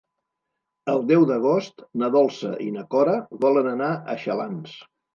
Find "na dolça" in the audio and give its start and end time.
2.03-2.57